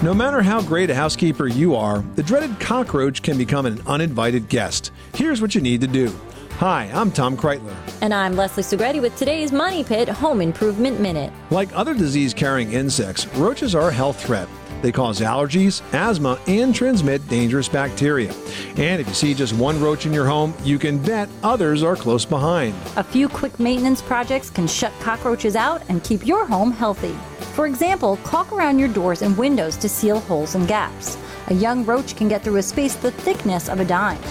No 0.00 0.14
matter 0.14 0.42
how 0.42 0.62
great 0.62 0.90
a 0.90 0.94
housekeeper 0.94 1.48
you 1.48 1.74
are, 1.74 2.04
the 2.14 2.22
dreaded 2.22 2.60
cockroach 2.60 3.20
can 3.20 3.36
become 3.36 3.66
an 3.66 3.82
uninvited 3.84 4.48
guest. 4.48 4.92
Here's 5.14 5.42
what 5.42 5.56
you 5.56 5.60
need 5.60 5.80
to 5.80 5.88
do. 5.88 6.14
Hi, 6.58 6.88
I'm 6.94 7.10
Tom 7.10 7.36
Kraeutler. 7.36 7.74
And 8.00 8.14
I'm 8.14 8.36
Leslie 8.36 8.62
Segrete 8.62 9.02
with 9.02 9.16
today's 9.16 9.50
Money 9.50 9.82
Pit 9.82 10.08
Home 10.08 10.40
Improvement 10.40 11.00
Minute. 11.00 11.32
Like 11.50 11.74
other 11.74 11.94
disease 11.94 12.32
carrying 12.32 12.74
insects, 12.74 13.26
roaches 13.34 13.74
are 13.74 13.88
a 13.88 13.92
health 13.92 14.22
threat. 14.24 14.48
They 14.82 14.92
cause 14.92 15.18
allergies, 15.18 15.82
asthma, 15.92 16.38
and 16.46 16.72
transmit 16.72 17.26
dangerous 17.26 17.68
bacteria. 17.68 18.32
And 18.76 19.00
if 19.00 19.08
you 19.08 19.14
see 19.14 19.34
just 19.34 19.52
one 19.54 19.80
roach 19.80 20.06
in 20.06 20.12
your 20.12 20.26
home, 20.26 20.54
you 20.62 20.78
can 20.78 21.02
bet 21.02 21.28
others 21.42 21.82
are 21.82 21.96
close 21.96 22.24
behind. 22.24 22.72
A 22.94 23.02
few 23.02 23.28
quick 23.28 23.58
maintenance 23.58 24.00
projects 24.00 24.48
can 24.48 24.68
shut 24.68 24.92
cockroaches 25.00 25.56
out 25.56 25.82
and 25.88 26.04
keep 26.04 26.24
your 26.24 26.46
home 26.46 26.70
healthy. 26.70 27.16
For 27.58 27.66
example, 27.66 28.18
caulk 28.18 28.52
around 28.52 28.78
your 28.78 28.86
doors 28.86 29.22
and 29.22 29.36
windows 29.36 29.76
to 29.78 29.88
seal 29.88 30.20
holes 30.20 30.54
and 30.54 30.68
gaps. 30.68 31.18
A 31.48 31.54
young 31.54 31.84
roach 31.84 32.14
can 32.14 32.28
get 32.28 32.44
through 32.44 32.58
a 32.58 32.62
space 32.62 32.94
the 32.94 33.10
thickness 33.10 33.68
of 33.68 33.80
a 33.80 33.84
dime. 33.84 34.22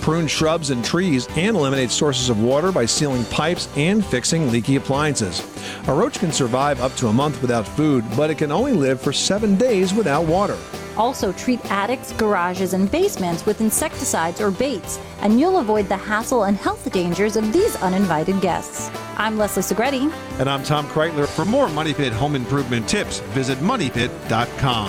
Prune 0.00 0.26
shrubs 0.26 0.70
and 0.70 0.82
trees 0.82 1.28
and 1.36 1.54
eliminate 1.54 1.90
sources 1.90 2.30
of 2.30 2.42
water 2.42 2.72
by 2.72 2.86
sealing 2.86 3.26
pipes 3.26 3.68
and 3.76 4.02
fixing 4.02 4.50
leaky 4.50 4.76
appliances. 4.76 5.42
A 5.88 5.92
roach 5.92 6.18
can 6.18 6.32
survive 6.32 6.80
up 6.80 6.94
to 6.94 7.08
a 7.08 7.12
month 7.12 7.42
without 7.42 7.68
food, 7.68 8.02
but 8.16 8.30
it 8.30 8.38
can 8.38 8.50
only 8.50 8.72
live 8.72 8.98
for 8.98 9.12
seven 9.12 9.56
days 9.56 9.92
without 9.92 10.24
water. 10.24 10.56
Also, 10.96 11.32
treat 11.32 11.62
attics, 11.70 12.12
garages, 12.12 12.72
and 12.72 12.90
basements 12.90 13.44
with 13.44 13.60
insecticides 13.60 14.40
or 14.40 14.50
baits, 14.50 14.98
and 15.20 15.38
you'll 15.38 15.58
avoid 15.58 15.86
the 15.86 15.96
hassle 15.98 16.44
and 16.44 16.56
health 16.56 16.90
dangers 16.90 17.36
of 17.36 17.52
these 17.52 17.76
uninvited 17.82 18.40
guests. 18.40 18.90
I'm 19.16 19.38
Leslie 19.38 19.62
Segrete. 19.62 20.12
And 20.38 20.50
I'm 20.50 20.62
Tom 20.62 20.86
Kraeutler. 20.88 21.26
For 21.28 21.44
more 21.44 21.68
Money 21.68 21.94
Pit 21.94 22.12
home 22.12 22.34
improvement 22.34 22.88
tips, 22.88 23.20
visit 23.30 23.58
MoneyPit.com. 23.58 24.88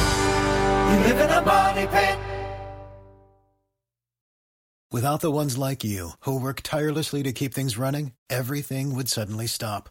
You 0.91 0.99
live 1.07 1.19
in 1.19 1.29
a 1.29 1.41
money 1.41 1.87
pit. 1.87 2.17
Without 4.91 5.21
the 5.21 5.31
ones 5.31 5.57
like 5.57 5.85
you, 5.85 6.11
who 6.25 6.37
work 6.37 6.59
tirelessly 6.63 7.23
to 7.23 7.31
keep 7.31 7.53
things 7.53 7.77
running, 7.77 8.11
everything 8.29 8.93
would 8.93 9.07
suddenly 9.07 9.47
stop. 9.47 9.87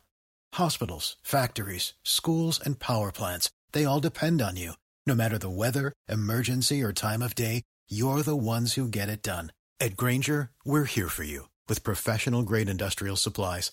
Hospitals, 0.53 1.17
factories, 1.23 1.95
schools, 2.05 2.61
and 2.63 2.79
power 2.79 3.11
plants, 3.11 3.49
they 3.73 3.87
all 3.87 4.01
depend 4.01 4.43
on 4.43 4.57
you. 4.57 4.75
No 5.07 5.15
matter 5.15 5.39
the 5.39 5.49
weather, 5.49 5.95
emergency, 6.07 6.83
or 6.83 6.93
time 6.93 7.23
of 7.23 7.35
day, 7.35 7.63
you're 7.89 8.23
the 8.23 8.37
ones 8.37 8.75
who 8.75 8.89
get 8.89 9.09
it 9.09 9.23
done. 9.23 9.53
At 9.81 9.97
Grainger, 9.97 10.51
we're 10.67 10.85
here 10.85 11.09
for 11.09 11.25
you 11.25 11.49
with 11.67 11.83
professional 11.83 12.43
grade 12.43 12.69
industrial 12.69 13.17
supplies. 13.17 13.73